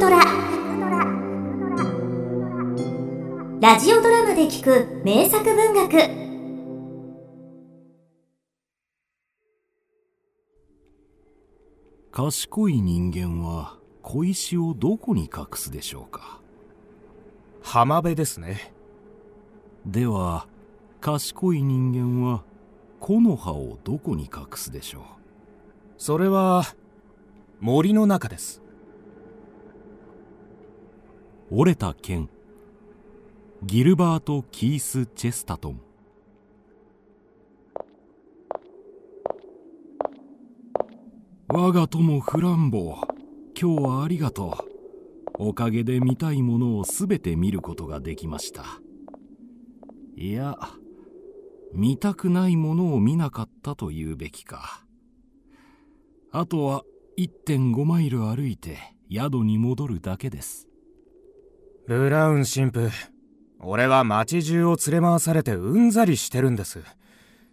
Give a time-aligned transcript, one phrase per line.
[0.00, 0.18] トラ。
[3.60, 5.90] ラジオドラマで聞く名作文学。
[12.10, 16.40] 賢い人間は小石をどこに隠すでしょうか？
[17.60, 18.72] 浜辺ですね。
[19.84, 20.46] では
[21.02, 21.92] 賢い人
[22.22, 22.42] 間は
[23.00, 25.02] 木の葉をどこに隠すでしょう？
[25.98, 26.64] それは
[27.60, 28.62] 森の中です
[31.52, 32.28] 折れた剣。
[33.64, 35.80] ギルバート・キース・チェスタトン
[41.48, 42.94] 我が友フランボ
[43.60, 44.64] 今日はありがと
[45.40, 45.48] う。
[45.48, 48.62] おかげで見たいものをすべて見ることができました。
[50.14, 50.56] いや
[51.72, 54.84] 見たくないものを見なかったと言うべきか。
[56.30, 56.84] あとは
[57.18, 58.78] 1.5マイル歩いて
[59.10, 60.69] 宿に戻るだけです。
[61.90, 62.92] ブラウン神父。
[63.58, 66.84] 俺は町中を連れ回されてうんざりしてるんです。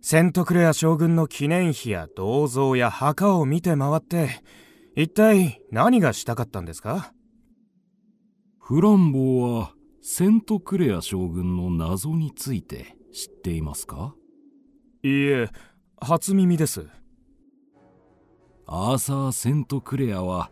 [0.00, 4.42] セントクレア将軍の記念碑や銅像や墓を見て回って
[4.96, 7.12] 一体何がしたかったんですか？
[8.58, 9.70] フランボーは
[10.02, 14.16] セントクレア将軍の謎について知っていますか？
[15.04, 15.48] いいえ
[16.00, 16.88] 初耳です。
[18.66, 20.50] アーサー・セントクレアは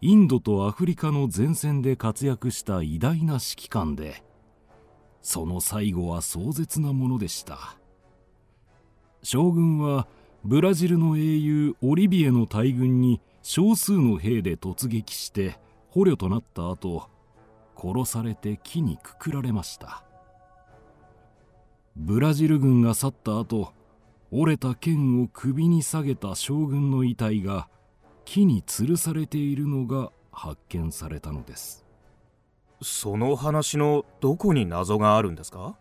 [0.00, 4.22] インドとアフリカの前線で活躍した偉大な指揮官で
[5.22, 7.76] その最後は壮絶なものでした。
[9.24, 10.06] 将軍は
[10.44, 15.58] ブラジルの英雄オリビエの大軍に少数の兵で突撃して
[15.90, 17.08] 捕虜となった後
[17.76, 20.04] 殺されて木にくくられました。
[21.96, 23.72] ブラジル軍が去った後
[24.30, 27.68] 折れた剣を首に下げた将軍の遺体が
[28.30, 31.86] 木に吊るされているのが発見されたのです。
[32.82, 35.78] その話のどこに謎があるんですか？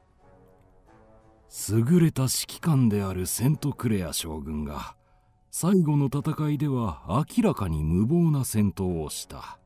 [1.69, 4.95] 優れた指揮官であるセントクレア将軍が
[5.51, 9.59] 最後の戦いでは明らかに無謀な戦闘をした。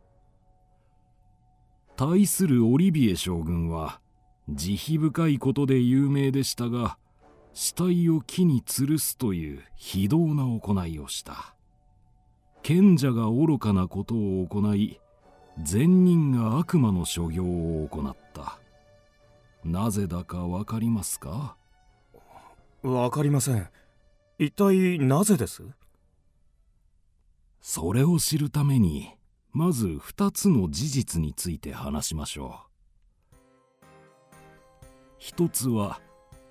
[1.96, 4.02] 対するオリビエ将軍は
[4.50, 6.98] 慈悲深いことで有名でしたが
[7.54, 11.54] 死体を木に吊るすという非道な行いをした
[12.64, 15.00] 賢者が愚かなことを行い
[15.62, 18.60] 善人が悪魔の所業を行った。
[19.64, 21.56] なぜだか分かりますか？
[22.84, 23.68] わかりません。
[24.40, 25.64] 一体なぜです？
[27.62, 29.12] それを知るために
[29.52, 32.62] まず2つの事実について話しましょ
[33.84, 33.86] う。
[35.18, 36.00] 一つは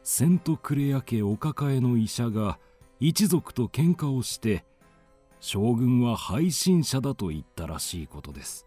[0.05, 2.59] セントクレア家お抱えの医者が
[3.01, 4.65] 一族と喧嘩をして
[5.41, 8.67] 将軍は背信者だと言ったらしいことです。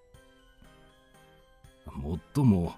[1.85, 2.73] もっとも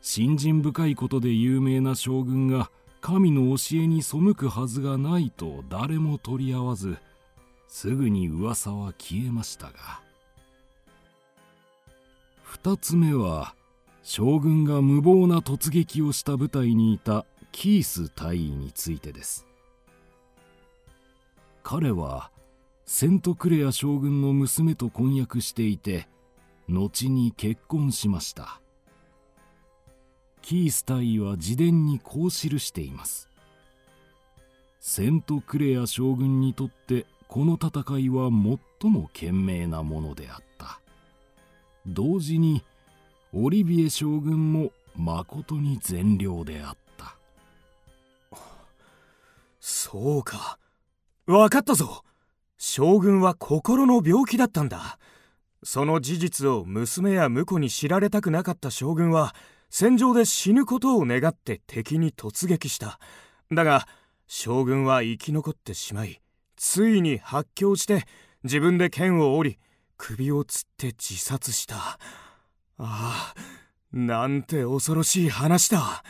[0.00, 2.70] 信心深いことで有名な将軍が
[3.00, 6.96] 神の教えに背くはずがないと誰も取り合わず
[7.68, 10.00] すぐに噂は消えましたが。
[12.42, 13.54] 二つ目は
[14.02, 19.46] 将軍が無謀な突撃をした部隊にいたキース大尉についてです。
[21.62, 22.30] 彼は
[22.88, 26.06] セントクレア将軍の娘と婚約していて
[26.68, 28.60] 後に結婚しました。
[30.40, 33.28] キース大尉は自伝にこう記しています。
[34.78, 38.30] セントクレア将軍にとってこの戦いは
[38.80, 40.80] 最も賢明なものであった。
[41.88, 42.62] 同時に
[43.32, 47.16] オリビエ将軍もまことに善良であった。
[49.58, 50.60] そうか。
[51.26, 52.05] 分かったぞ。
[52.58, 54.98] 将軍は心の病気だったんだ。
[55.62, 59.34] その事実を娘や婿に知られたくなかった将軍は
[59.68, 62.98] 戦場で死ぬことを願って敵に突撃した。
[63.52, 63.86] だが
[64.26, 66.20] 将軍は生き残ってしまい
[66.56, 68.04] ついに発狂して
[68.42, 69.58] 自分で剣を折り
[69.96, 71.76] 首をつって自殺した。
[71.76, 71.98] あ
[72.78, 73.34] あ
[73.92, 76.04] なんて恐ろしい話だ。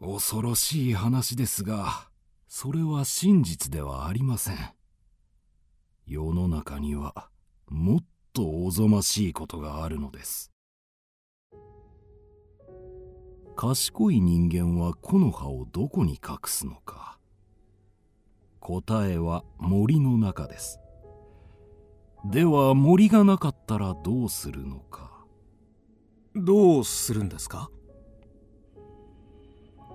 [0.00, 2.08] 恐ろしい話ですが
[2.48, 4.56] それは真実ではありません。
[6.06, 7.28] 世の中には
[7.68, 10.50] もっとおぞましいことがあるのです。
[13.54, 17.18] 賢い人間は木の葉をどこに隠すのか。
[18.60, 20.80] 答えは森の中です。
[22.24, 25.24] では森がなかったらどうするのか。
[26.34, 27.70] どうするんですか？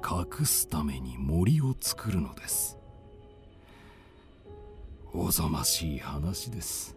[0.04, 2.78] 隠すために森を作るのです
[5.20, 6.96] おぞましい話です。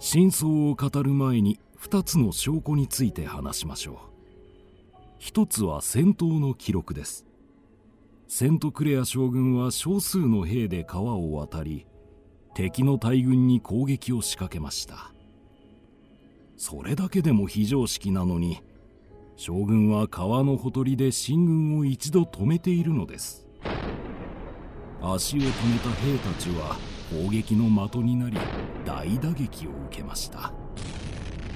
[0.00, 3.96] 真相を語る前に2つの証拠について話しましょう。
[5.18, 7.26] 一つは戦闘の記録です。
[8.26, 11.86] セントクレア将軍は少数の兵で川を渡り
[12.54, 15.12] 敵の大軍に攻撃を仕掛けました。
[16.56, 18.60] それだけでも非常識なのに
[19.36, 23.47] 将軍は川のほとりで進軍を一度止めているのです。
[25.00, 26.76] 足を止めた兵たちは
[27.10, 28.36] 攻撃の的になり
[28.84, 30.52] 大打撃を受けました。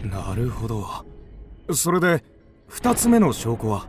[0.05, 0.87] なるほど。
[1.75, 2.25] それで
[2.71, 3.87] 2つ目の証拠は？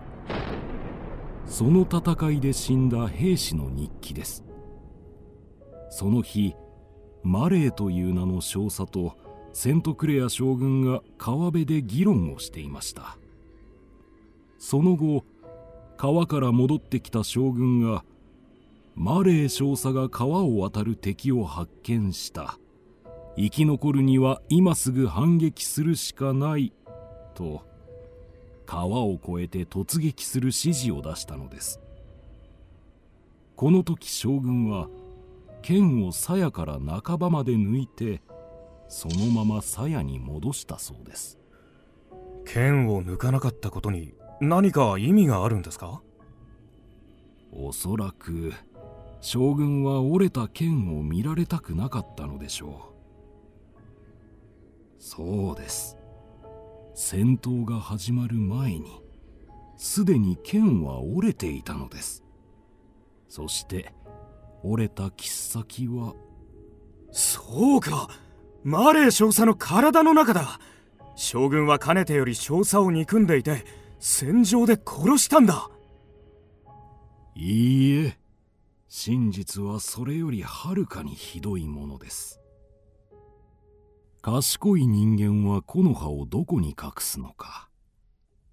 [1.46, 4.44] その戦いで死んだ兵士の日記です。
[5.90, 6.56] その日
[7.24, 9.16] マレーという名の少佐と
[9.54, 13.18] セントクレア将軍が川辺で議論をしていました。
[14.58, 15.24] その後
[15.96, 18.04] 川から戻ってきた将軍が
[18.96, 22.58] マレー少佐が川を渡る敵を発見した。
[23.36, 26.72] 生き残るには今すぐ反撃するしかない
[27.34, 27.64] と
[28.68, 31.80] 川を越えて突撃する指示を出したのです。
[33.56, 34.88] この時将軍は
[35.64, 38.22] 剣を鞘から半ばまで抜いて
[38.88, 41.40] そのまま鞘に戻したそうです。
[42.46, 46.02] 剣を抜かなかったことに何か意味があるんですか？
[47.52, 48.54] おそらく
[49.24, 52.92] 将軍は折れた剣を見られたくなかったのでしょ
[53.80, 53.82] う。
[55.00, 55.98] そうです。
[56.94, 59.02] 戦闘が始まる前に
[59.78, 62.22] すでに剣は折れていたのです。
[63.30, 63.94] そして
[64.62, 66.14] 折れた切っ先は
[67.14, 68.10] そうか。
[68.62, 70.60] マレー少佐の体の中だ。
[71.16, 73.64] 将軍はかねてより少佐を憎んでいて
[74.00, 75.70] 戦場で殺したんだ。
[77.36, 78.23] いいえ
[78.96, 82.40] 真実はそれよりはるかにひどいものです。
[84.22, 87.70] 賢い人間は木の葉をどこに隠すのか。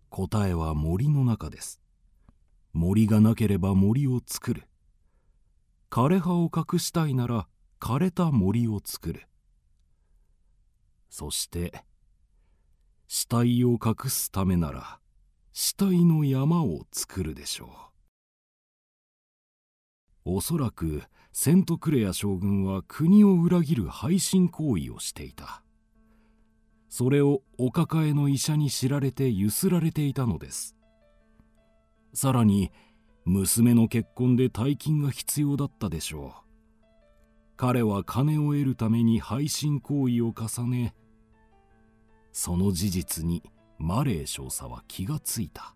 [0.09, 1.79] 答えは森の中です。
[2.73, 4.65] 森がなければ森を作る。
[5.91, 7.47] 枯れ葉を隠したいなら
[7.79, 9.27] 枯れた森を作る。
[11.11, 11.85] そして
[13.09, 15.01] 死体を隠すためなら
[15.53, 17.90] 死体の山を作るでしょう。
[20.25, 21.03] おそらく
[21.33, 25.63] セントクレア将軍は国を裏切る背信行為をしていた。
[26.89, 30.77] それをお抱えの医者に知られてゆすられていたのです。
[32.13, 32.73] さらに
[33.25, 36.51] 娘の結婚で大金が必要だったでしょう。
[37.57, 40.95] 彼は金を得るために背信行為を重ね
[42.33, 43.43] その事実に
[43.79, 45.75] マレー少佐は気がついた。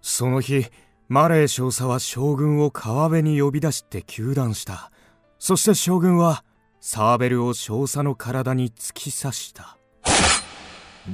[0.00, 0.66] その日
[1.12, 4.90] マレー少佐は将軍を川辺に呼び出して糾弾した。
[5.38, 6.42] そして将軍は
[6.80, 9.76] サーベルを少佐の体に突き刺した。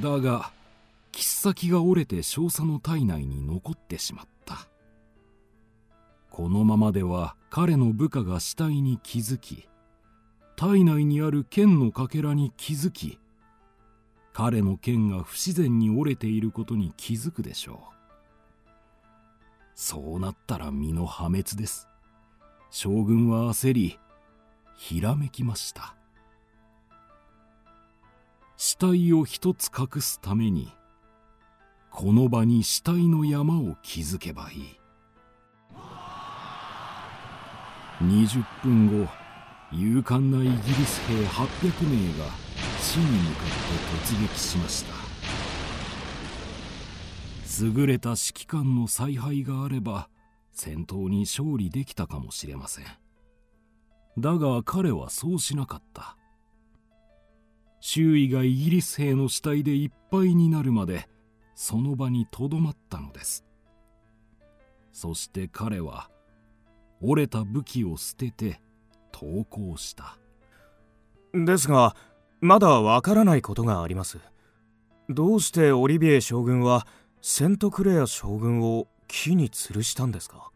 [0.00, 0.52] だが
[1.10, 4.68] 切っ先が折れて少佐の体内に残ってしまった。
[6.30, 9.68] このままでは彼の部下が死体に気づき
[10.54, 13.18] 体内にある剣のかけらに気づき
[14.32, 17.97] 彼の剣が不自然に折れていることに気づくでしょう。
[19.80, 21.86] そうなったら身の破滅です。
[22.68, 23.96] 将軍は焦り
[24.76, 25.94] ひらめきました。
[28.56, 30.72] 死体を一つ隠すために
[31.92, 34.80] この場に死体の山を築けばいい。
[38.02, 39.08] 20分後
[39.70, 42.24] 勇敢なイギリス兵800名が
[42.80, 43.46] 死に向かっ
[44.02, 45.07] て突撃しました。
[47.60, 50.08] 優れた指揮官の采配があれば
[50.52, 52.84] 戦闘に勝利できたかもしれません。
[54.18, 56.16] だが彼はそうしなかった。
[57.80, 61.08] 周囲がイギリス兵の死体でいっぱいになるまで
[61.54, 63.44] その場にとどまったのです。
[64.92, 66.10] そして彼は
[67.00, 68.60] 折れた武器を捨てて
[69.12, 70.18] 投降した。
[71.32, 71.94] ですが
[72.40, 74.18] まだわからないことがあります。
[75.08, 76.86] どうしてオリビエ将軍は
[77.30, 80.50] セントクレア将軍を木に吊るしたんですか？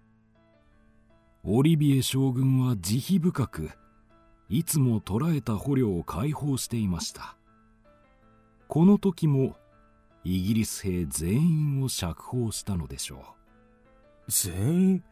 [1.44, 3.70] オリビエ将軍は慈悲深く
[4.48, 7.36] いつも捕らえた捕虜を解放していました。
[8.68, 9.54] この時も
[10.24, 14.30] イギリス兵全員を釈放したのでしょう。
[14.30, 15.04] 全員？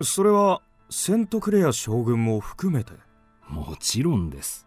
[0.00, 2.94] それはセントクレア将軍も含めて？
[3.46, 4.66] もちろんです。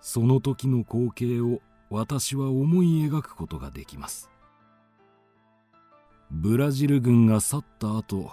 [0.00, 1.58] その時の光景を
[1.90, 4.30] 私は思い描くことができます
[6.32, 8.30] ブラジル軍が去った後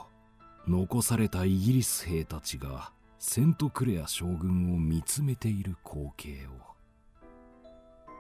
[0.68, 6.46] 残されたイギリス兵たちがセントクレア将軍を見つめている光景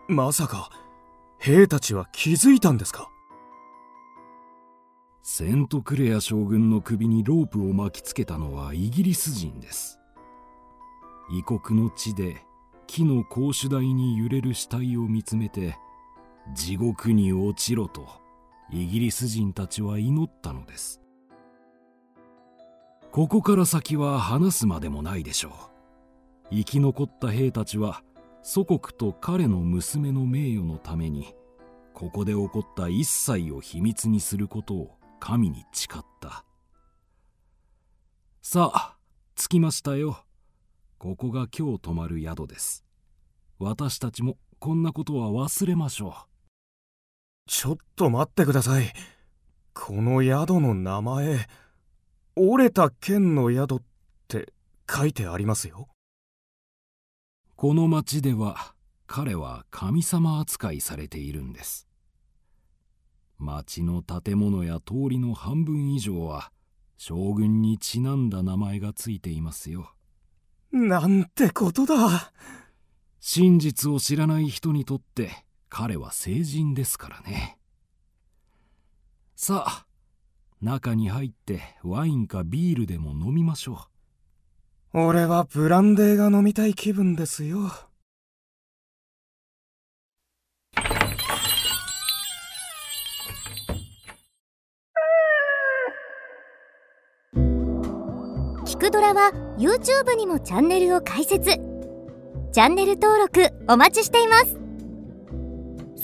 [0.10, 0.12] を。
[0.12, 0.72] まさか
[1.38, 3.08] 兵たちは気づいたんですか？
[5.22, 10.00] セントクレア将軍の首にロープを巻きつけたのはイギリス人です。
[11.30, 12.38] 異国の地で
[12.88, 15.78] 木の格子台に揺れる死体を見つめて
[16.56, 18.08] 地獄に落ちろと
[18.70, 21.02] イギリス人たちは祈ったのです。
[23.12, 25.50] ここから先は話すまでもないでしょ
[26.52, 26.56] う。
[26.56, 28.04] 生き残った兵たちは
[28.44, 31.34] 祖国と彼の娘の名誉のために
[31.94, 36.46] ここで起こった一切を秘密にすることを神に誓った。
[38.42, 38.98] さあ
[39.36, 40.24] 着きましたよ。
[40.98, 42.84] ここが今日泊まる宿です。
[43.60, 46.37] 私たちもこんなことは忘れましょう。
[47.48, 48.94] ちょっと待ってください。
[49.74, 51.48] この宿の名前
[52.36, 53.82] 折れた剣の宿っ
[54.28, 54.54] て
[54.90, 55.88] 書いてありますよ。
[57.56, 58.74] この町では
[59.08, 61.88] 彼は神様扱いされているんです。
[63.40, 66.52] 町の建物や通りの半分以上は
[66.98, 69.94] 将軍にちなんだ名前がついていますよ。
[70.72, 72.34] なんてことだ。
[73.20, 75.47] 真実を知らない人にとって
[75.80, 77.60] 彼は聖人ですからね。
[79.36, 79.86] さあ
[80.60, 83.88] 中に入ってワインかビールでも飲みましょ
[84.94, 85.02] う。
[85.02, 87.72] 俺はブランデーが飲みたい気分ですよ。
[98.66, 101.52] 聞くドラは YouTube にもチャンネルを開設。
[102.52, 104.67] チャンネル登録お待ちしています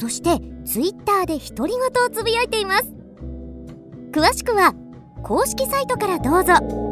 [0.04, 2.94] そして Twitter で独り言をつぶやいています。
[4.12, 4.74] 詳しくは
[5.24, 6.83] 公式サイトからどうぞ。